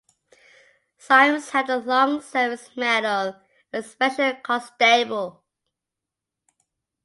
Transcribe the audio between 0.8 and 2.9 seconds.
Symes held a long-service